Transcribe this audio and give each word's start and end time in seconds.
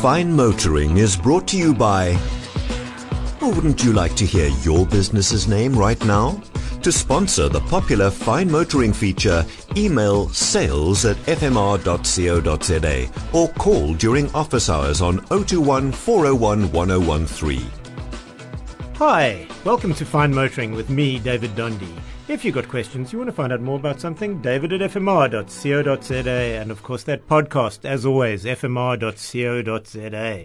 Fine 0.00 0.32
Motoring 0.32 0.96
is 0.98 1.16
brought 1.16 1.46
to 1.48 1.58
you 1.58 1.74
by. 1.74 2.16
Or 3.42 3.52
wouldn't 3.52 3.84
you 3.84 3.92
like 3.92 4.14
to 4.16 4.24
hear 4.24 4.48
your 4.62 4.86
business's 4.86 5.48
name 5.48 5.76
right 5.76 6.02
now? 6.04 6.40
To 6.82 6.92
sponsor 6.92 7.48
the 7.48 7.60
popular 7.60 8.10
Fine 8.10 8.50
Motoring 8.50 8.92
feature, 8.92 9.44
email 9.76 10.28
sales 10.30 11.04
at 11.04 11.16
fmr.co.za 11.16 13.10
or 13.32 13.48
call 13.48 13.94
during 13.94 14.32
office 14.34 14.70
hours 14.70 15.02
on 15.02 15.18
021 15.26 15.92
401 15.92 16.72
1013. 16.72 17.70
Hi, 18.96 19.46
welcome 19.64 19.92
to 19.94 20.06
Fine 20.06 20.32
Motoring 20.32 20.72
with 20.72 20.88
me, 20.90 21.18
David 21.18 21.50
Dondi. 21.56 21.92
If 22.30 22.44
you've 22.44 22.54
got 22.54 22.68
questions, 22.68 23.12
you 23.12 23.18
want 23.18 23.28
to 23.28 23.34
find 23.34 23.52
out 23.52 23.60
more 23.60 23.74
about 23.74 24.00
something, 24.00 24.40
david 24.40 24.72
at 24.72 24.92
fmr.co.za, 24.92 26.30
and 26.30 26.70
of 26.70 26.80
course 26.80 27.02
that 27.02 27.26
podcast, 27.26 27.84
as 27.84 28.06
always, 28.06 28.44
fmr.co.za. 28.44 30.44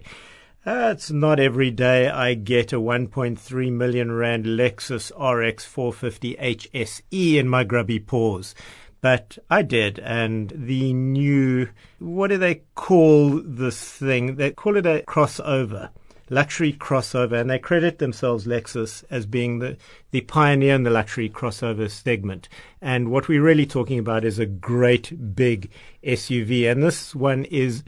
Uh, 0.65 0.91
it's 0.91 1.11
not 1.11 1.39
every 1.39 1.69
day 1.69 2.09
I 2.09 2.33
get 2.33 2.73
a 2.73 2.77
1.3 2.77 3.71
million 3.71 4.11
rand 4.11 4.45
Lexus 4.45 5.11
RX 5.11 5.65
450 5.65 6.35
HSE 6.37 7.35
in 7.35 7.47
my 7.47 7.63
grubby 7.63 7.99
paws. 7.99 8.55
But 9.01 9.37
I 9.51 9.61
did, 9.61 9.99
and 9.99 10.51
the 10.55 10.91
new, 10.91 11.69
what 11.99 12.31
do 12.31 12.39
they 12.39 12.63
call 12.73 13.43
this 13.45 13.79
thing? 13.79 14.37
They 14.37 14.49
call 14.49 14.75
it 14.75 14.87
a 14.87 15.03
crossover 15.07 15.91
luxury 16.29 16.73
crossover, 16.73 17.39
and 17.39 17.49
they 17.49 17.59
credit 17.59 17.99
themselves, 17.99 18.45
Lexus, 18.45 19.03
as 19.09 19.25
being 19.25 19.59
the, 19.59 19.77
the 20.11 20.21
pioneer 20.21 20.75
in 20.75 20.83
the 20.83 20.89
luxury 20.89 21.29
crossover 21.29 21.89
segment. 21.89 22.49
And 22.81 23.09
what 23.09 23.27
we're 23.27 23.43
really 23.43 23.65
talking 23.65 23.99
about 23.99 24.25
is 24.25 24.39
a 24.39 24.45
great 24.45 25.35
big 25.35 25.71
SUV, 26.03 26.69
and 26.71 26.81
this 26.81 27.13
one 27.15 27.45
is 27.45 27.83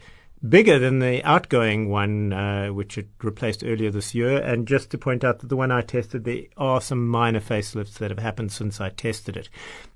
bigger 0.47 0.77
than 0.77 0.99
the 0.99 1.23
outgoing 1.23 1.89
one, 1.89 2.31
uh, 2.31 2.67
which 2.67 2.97
it 2.97 3.07
replaced 3.23 3.63
earlier 3.63 3.89
this 3.89 4.13
year. 4.13 4.37
And 4.37 4.67
just 4.67 4.91
to 4.91 4.97
point 4.97 5.23
out 5.23 5.39
that 5.39 5.47
the 5.47 5.55
one 5.55 5.71
I 5.71 5.81
tested, 5.81 6.23
there 6.25 6.43
are 6.57 6.79
some 6.79 7.07
minor 7.07 7.39
facelifts 7.39 7.95
that 7.95 8.11
have 8.11 8.19
happened 8.19 8.51
since 8.51 8.79
I 8.79 8.89
tested 8.89 9.35
it. 9.35 9.49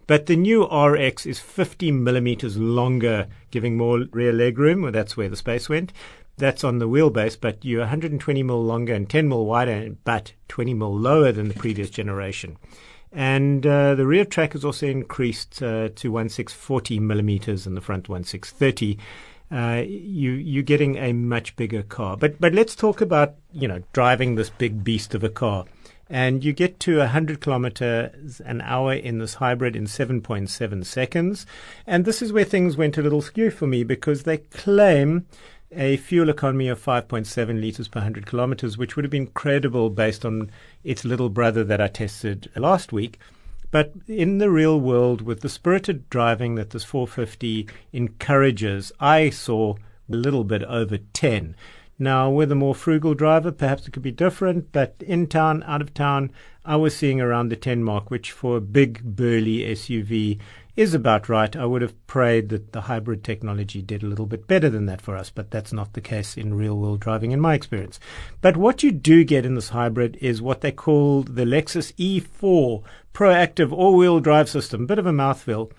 But 0.07 0.25
the 0.25 0.35
new 0.35 0.65
RX 0.65 1.25
is 1.25 1.39
50 1.39 1.91
millimeters 1.91 2.57
longer, 2.57 3.27
giving 3.51 3.77
more 3.77 4.05
rear 4.11 4.33
legroom. 4.33 4.81
Well, 4.81 4.91
that's 4.91 5.15
where 5.15 5.29
the 5.29 5.37
space 5.37 5.69
went 5.69 5.93
that's 6.41 6.63
on 6.65 6.79
the 6.79 6.89
wheelbase, 6.89 7.37
but 7.39 7.63
you're 7.63 7.81
120 7.81 8.43
mil 8.43 8.61
longer 8.61 8.93
and 8.93 9.09
10 9.09 9.29
mil 9.29 9.45
wider, 9.45 9.95
but 10.03 10.33
20 10.49 10.73
mil 10.73 10.93
lower 10.93 11.31
than 11.31 11.47
the 11.47 11.53
previous 11.53 11.89
generation. 11.89 12.57
And 13.13 13.65
uh, 13.65 13.95
the 13.95 14.07
rear 14.07 14.25
track 14.25 14.53
has 14.53 14.65
also 14.65 14.87
increased 14.87 15.61
uh, 15.61 15.89
to 15.95 16.11
1640 16.11 16.99
millimeters 16.99 17.67
and 17.67 17.77
the 17.77 17.81
front 17.81 18.09
1630. 18.09 18.97
Uh, 19.51 19.83
you 19.85 20.31
you're 20.31 20.63
getting 20.63 20.95
a 20.95 21.13
much 21.13 21.55
bigger 21.57 21.83
car. 21.83 22.17
But 22.17 22.39
but 22.39 22.53
let's 22.53 22.75
talk 22.75 23.01
about 23.01 23.35
you 23.53 23.67
know 23.67 23.83
driving 23.93 24.35
this 24.35 24.49
big 24.49 24.83
beast 24.83 25.13
of 25.13 25.23
a 25.23 25.29
car. 25.29 25.65
And 26.09 26.43
you 26.43 26.51
get 26.51 26.79
to 26.81 26.97
100 26.97 27.39
kilometers 27.39 28.41
an 28.41 28.59
hour 28.61 28.93
in 28.93 29.19
this 29.19 29.35
hybrid 29.35 29.77
in 29.77 29.85
7.7 29.85 30.85
seconds. 30.85 31.45
And 31.87 32.03
this 32.03 32.21
is 32.21 32.33
where 32.33 32.43
things 32.43 32.75
went 32.75 32.97
a 32.97 33.01
little 33.01 33.21
skew 33.21 33.49
for 33.49 33.65
me 33.65 33.85
because 33.85 34.23
they 34.23 34.39
claim 34.39 35.25
a 35.73 35.97
fuel 35.97 36.29
economy 36.29 36.67
of 36.67 36.83
5.7 36.83 37.61
litres 37.61 37.87
per 37.87 37.99
100 37.99 38.25
kilometres, 38.25 38.77
which 38.77 38.95
would 38.95 39.05
have 39.05 39.11
been 39.11 39.27
credible 39.27 39.89
based 39.89 40.25
on 40.25 40.51
its 40.83 41.05
little 41.05 41.29
brother 41.29 41.63
that 41.63 41.79
I 41.79 41.87
tested 41.87 42.49
last 42.55 42.91
week. 42.91 43.19
But 43.71 43.93
in 44.07 44.39
the 44.39 44.49
real 44.49 44.79
world, 44.79 45.21
with 45.21 45.41
the 45.41 45.49
spirited 45.49 46.09
driving 46.09 46.55
that 46.55 46.71
this 46.71 46.83
450 46.83 47.67
encourages, 47.93 48.91
I 48.99 49.29
saw 49.29 49.75
a 49.75 49.77
little 50.13 50.43
bit 50.43 50.63
over 50.63 50.97
10. 50.97 51.55
Now, 51.97 52.29
with 52.29 52.51
a 52.51 52.55
more 52.55 52.75
frugal 52.75 53.13
driver, 53.13 53.51
perhaps 53.51 53.87
it 53.87 53.91
could 53.91 54.01
be 54.01 54.11
different, 54.11 54.71
but 54.71 54.95
in 54.99 55.27
town, 55.27 55.63
out 55.67 55.81
of 55.81 55.93
town, 55.93 56.31
I 56.65 56.75
was 56.75 56.95
seeing 56.95 57.21
around 57.21 57.49
the 57.49 57.55
10 57.55 57.83
mark, 57.83 58.11
which 58.11 58.31
for 58.31 58.57
a 58.57 58.61
big, 58.61 59.03
burly 59.03 59.59
SUV 59.59 60.39
is 60.75 60.93
about 60.93 61.29
right. 61.29 61.55
I 61.55 61.65
would 61.65 61.81
have 61.81 62.07
prayed 62.07 62.49
that 62.49 62.71
the 62.71 62.81
hybrid 62.81 63.23
technology 63.23 63.81
did 63.81 64.03
a 64.03 64.07
little 64.07 64.25
bit 64.25 64.47
better 64.47 64.69
than 64.69 64.85
that 64.85 65.01
for 65.01 65.17
us, 65.17 65.29
but 65.29 65.51
that's 65.51 65.73
not 65.73 65.93
the 65.93 66.01
case 66.01 66.37
in 66.37 66.53
real 66.53 66.77
world 66.77 66.99
driving 67.01 67.31
in 67.31 67.39
my 67.39 67.53
experience. 67.53 67.99
But 68.39 68.57
what 68.57 68.83
you 68.83 68.91
do 68.91 69.23
get 69.23 69.45
in 69.45 69.55
this 69.55 69.69
hybrid 69.69 70.17
is 70.21 70.41
what 70.41 70.61
they 70.61 70.71
call 70.71 71.23
the 71.23 71.45
Lexus 71.45 71.93
E4 71.95 72.83
proactive 73.13 73.71
all 73.71 73.95
wheel 73.95 74.19
drive 74.19 74.49
system. 74.49 74.85
Bit 74.85 74.99
of 74.99 75.05
a 75.05 75.13
mouthful. 75.13 75.71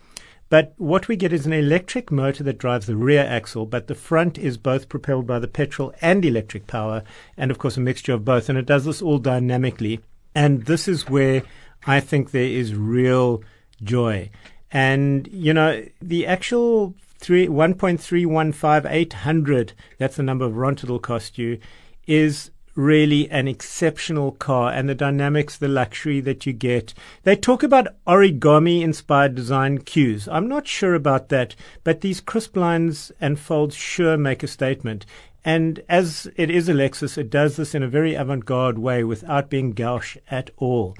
But 0.53 0.75
what 0.77 1.09
we 1.09 1.17
get 1.17 1.33
is 1.33 1.47
an 1.47 1.55
electric 1.55 2.13
motor 2.13 2.45
that 2.45 2.59
drives 2.59 2.87
the 2.87 2.95
rear 2.95 3.25
axle, 3.27 3.65
but 3.65 3.87
the 3.87 3.95
front 3.95 4.37
is 4.37 4.59
both 4.59 4.91
propelled 4.91 5.27
by 5.27 5.39
the 5.39 5.49
petrol 5.49 5.95
and 6.03 6.23
electric 6.23 6.67
power, 6.67 7.05
and 7.39 7.51
of 7.51 7.57
course 7.57 7.79
a 7.79 7.81
mixture 7.81 8.13
of 8.13 8.27
both. 8.27 8.51
And 8.51 8.59
it 8.59 8.67
does 8.67 8.85
this 8.85 9.01
all 9.01 9.17
dynamically. 9.17 10.01
And 10.35 10.67
this 10.67 10.89
is 10.89 11.09
where 11.09 11.43
I 11.87 12.01
think 12.01 12.31
there 12.31 12.43
is 12.43 12.75
real 12.75 13.43
joy. 13.83 14.29
And, 14.73 15.29
you 15.29 15.53
know, 15.53 15.85
the 16.01 16.27
actual 16.27 16.95
three, 17.19 17.47
1.315800, 17.47 19.73
that's 19.99 20.17
the 20.17 20.23
number 20.23 20.45
of 20.45 20.57
rand 20.57 20.81
it'll 20.83 20.99
cost 20.99 21.39
you, 21.39 21.59
is 22.07 22.51
really 22.75 23.31
an 23.31 23.47
exceptional 23.47 24.33
car 24.33 24.73
and 24.73 24.89
the 24.89 24.95
dynamics, 24.95 25.59
the 25.59 25.69
luxury 25.69 26.21
that 26.21 26.47
you 26.47 26.55
get. 26.55 26.95
They 27.23 27.37
talk 27.37 27.63
about 27.63 27.95
origami 28.07 28.81
inspired 28.81 29.35
design 29.35 29.77
cues. 29.79 30.27
I'm 30.27 30.49
not 30.49 30.67
sure 30.67 30.95
about 30.95 31.29
that, 31.29 31.55
but 31.85 32.01
these 32.01 32.23
crisp 32.23 32.57
lines 32.57 33.13
and 33.21 33.39
folds 33.39 33.75
sure 33.75 34.17
make 34.17 34.43
a 34.43 34.49
statement. 34.49 35.05
And 35.45 35.83
as 35.89 36.29
it 36.37 36.51
is 36.51 36.69
a 36.69 36.73
Lexus, 36.73 37.19
it 37.19 37.29
does 37.29 37.57
this 37.57 37.75
in 37.75 37.83
a 37.83 37.89
very 37.89 38.15
avant 38.15 38.47
garde 38.47 38.79
way 38.79 39.05
without 39.05 39.51
being 39.51 39.73
gauche 39.73 40.17
at 40.31 40.49
all. 40.57 40.97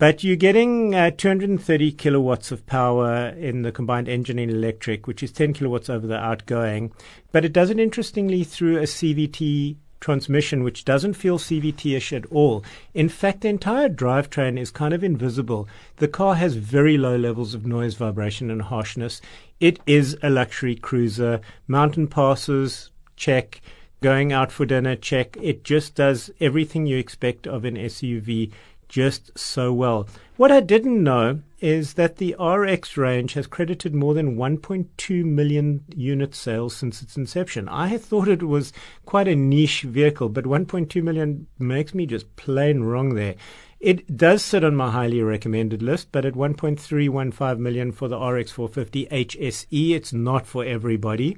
But 0.00 0.24
you're 0.24 0.34
getting 0.34 0.94
uh, 0.94 1.10
230 1.10 1.92
kilowatts 1.92 2.50
of 2.50 2.64
power 2.64 3.34
in 3.38 3.60
the 3.60 3.70
combined 3.70 4.08
engine 4.08 4.38
and 4.38 4.50
electric, 4.50 5.06
which 5.06 5.22
is 5.22 5.30
10 5.30 5.52
kilowatts 5.52 5.90
over 5.90 6.06
the 6.06 6.16
outgoing. 6.16 6.90
But 7.32 7.44
it 7.44 7.52
does 7.52 7.68
it 7.68 7.78
interestingly 7.78 8.42
through 8.42 8.78
a 8.78 8.84
CVT 8.84 9.76
transmission, 10.00 10.64
which 10.64 10.86
doesn't 10.86 11.12
feel 11.12 11.38
CVT 11.38 11.94
ish 11.98 12.14
at 12.14 12.24
all. 12.32 12.64
In 12.94 13.10
fact, 13.10 13.42
the 13.42 13.48
entire 13.48 13.90
drivetrain 13.90 14.58
is 14.58 14.70
kind 14.70 14.94
of 14.94 15.04
invisible. 15.04 15.68
The 15.96 16.08
car 16.08 16.36
has 16.36 16.54
very 16.54 16.96
low 16.96 17.16
levels 17.16 17.52
of 17.52 17.66
noise, 17.66 17.92
vibration, 17.92 18.50
and 18.50 18.62
harshness. 18.62 19.20
It 19.60 19.80
is 19.86 20.16
a 20.22 20.30
luxury 20.30 20.76
cruiser. 20.76 21.42
Mountain 21.68 22.08
passes, 22.08 22.90
check. 23.16 23.60
Going 24.00 24.32
out 24.32 24.50
for 24.50 24.64
dinner, 24.64 24.96
check. 24.96 25.36
It 25.42 25.62
just 25.62 25.94
does 25.94 26.30
everything 26.40 26.86
you 26.86 26.96
expect 26.96 27.46
of 27.46 27.66
an 27.66 27.76
SUV 27.76 28.50
just 28.90 29.38
so 29.38 29.72
well. 29.72 30.06
What 30.36 30.52
I 30.52 30.60
didn't 30.60 31.02
know 31.02 31.40
is 31.60 31.94
that 31.94 32.16
the 32.16 32.34
RX 32.38 32.96
range 32.96 33.34
has 33.34 33.46
credited 33.46 33.94
more 33.94 34.14
than 34.14 34.36
1.2 34.36 35.24
million 35.24 35.84
unit 35.94 36.34
sales 36.34 36.74
since 36.74 37.00
its 37.00 37.16
inception. 37.16 37.68
I 37.68 37.86
had 37.86 38.00
thought 38.00 38.28
it 38.28 38.42
was 38.42 38.72
quite 39.06 39.28
a 39.28 39.36
niche 39.36 39.82
vehicle, 39.82 40.28
but 40.28 40.44
1.2 40.44 41.02
million 41.02 41.46
makes 41.58 41.94
me 41.94 42.04
just 42.04 42.34
plain 42.36 42.82
wrong 42.82 43.14
there. 43.14 43.36
It 43.78 44.16
does 44.16 44.44
sit 44.44 44.64
on 44.64 44.76
my 44.76 44.90
highly 44.90 45.22
recommended 45.22 45.82
list, 45.82 46.08
but 46.12 46.26
at 46.26 46.34
1.315 46.34 47.58
million 47.58 47.92
for 47.92 48.08
the 48.08 48.18
RX 48.18 48.50
450 48.50 49.06
HSE, 49.06 49.90
it's 49.92 50.12
not 50.12 50.46
for 50.46 50.64
everybody. 50.64 51.36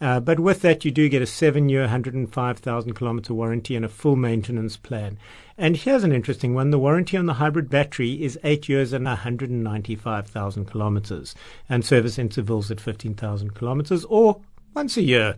Uh, 0.00 0.20
but 0.20 0.38
with 0.38 0.62
that, 0.62 0.84
you 0.84 0.90
do 0.90 1.08
get 1.08 1.22
a 1.22 1.26
seven 1.26 1.68
year, 1.68 1.82
105,000 1.82 2.92
kilometer 2.92 3.34
warranty 3.34 3.74
and 3.74 3.84
a 3.84 3.88
full 3.88 4.14
maintenance 4.14 4.76
plan. 4.76 5.18
And 5.56 5.76
here's 5.76 6.04
an 6.04 6.12
interesting 6.12 6.54
one 6.54 6.70
the 6.70 6.78
warranty 6.78 7.16
on 7.16 7.26
the 7.26 7.34
hybrid 7.34 7.68
battery 7.68 8.22
is 8.22 8.38
eight 8.44 8.68
years 8.68 8.92
and 8.92 9.06
195,000 9.06 10.64
kilometers, 10.66 11.34
and 11.68 11.84
service 11.84 12.18
intervals 12.18 12.70
at 12.70 12.80
15,000 12.80 13.54
kilometers 13.54 14.04
or 14.04 14.40
once 14.74 14.96
a 14.96 15.02
year 15.02 15.34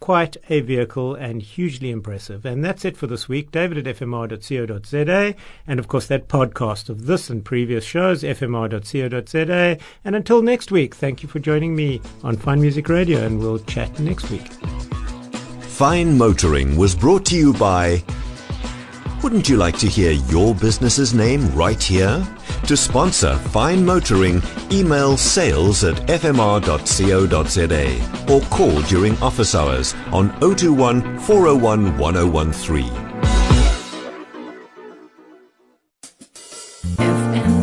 quite 0.00 0.36
a 0.48 0.60
vehicle 0.60 1.14
and 1.14 1.42
hugely 1.42 1.90
impressive. 1.90 2.44
And 2.44 2.64
that's 2.64 2.84
it 2.84 2.96
for 2.96 3.06
this 3.06 3.28
week. 3.28 3.50
David 3.50 3.86
at 3.86 3.96
fmr.co.za. 3.96 5.34
And 5.66 5.80
of 5.80 5.88
course, 5.88 6.06
that 6.06 6.28
podcast 6.28 6.88
of 6.88 7.06
this 7.06 7.30
and 7.30 7.44
previous 7.44 7.84
shows, 7.84 8.22
fmr.co.za. 8.22 9.78
And 10.04 10.16
until 10.16 10.42
next 10.42 10.70
week, 10.70 10.94
thank 10.94 11.22
you 11.22 11.28
for 11.28 11.38
joining 11.38 11.74
me 11.74 12.00
on 12.22 12.36
Fine 12.36 12.60
Music 12.60 12.88
Radio, 12.88 13.24
and 13.24 13.38
we'll 13.38 13.58
chat 13.60 13.98
next 13.98 14.30
week. 14.30 14.46
Fine 15.62 16.18
Motoring 16.18 16.76
was 16.76 16.94
brought 16.94 17.24
to 17.26 17.36
you 17.36 17.52
by 17.54 18.02
wouldn't 19.22 19.48
you 19.48 19.56
like 19.56 19.78
to 19.78 19.86
hear 19.86 20.12
your 20.12 20.54
business's 20.54 21.14
name 21.14 21.48
right 21.54 21.82
here? 21.82 22.26
To 22.66 22.76
sponsor 22.76 23.36
Fine 23.36 23.84
Motoring, 23.84 24.42
email 24.70 25.16
sales 25.16 25.84
at 25.84 25.96
fmr.co.za 26.06 26.64
or 28.32 28.40
call 28.50 28.82
during 28.82 29.16
office 29.22 29.54
hours 29.54 29.94
on 30.12 30.30
021 30.40 31.18
401 31.20 31.98
1013. 31.98 33.08
FM. 36.98 37.57